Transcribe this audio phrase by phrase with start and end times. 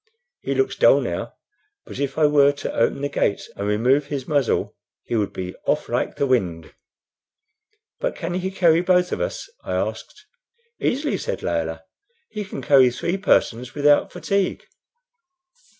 [0.41, 1.33] He looks dull now,
[1.85, 5.53] but if I were to open the gate and remove his muzzle he would be
[5.67, 6.73] off like the wind."
[7.99, 10.25] "But can he carry both of us?" I asked.
[10.79, 11.83] "Easily," said Layelah.
[12.31, 14.63] "He can carry three persons without fatigue."